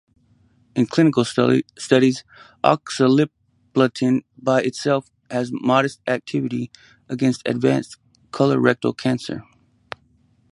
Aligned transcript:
In 0.75 0.87
clinical 0.87 1.23
studies, 1.23 2.23
oxaliplatin 2.63 4.21
by 4.35 4.63
itself 4.63 5.11
has 5.29 5.51
modest 5.53 6.01
activity 6.07 6.71
against 7.07 7.43
advanced 7.45 7.97
colorectal 8.31 8.97
cancer. 8.97 9.43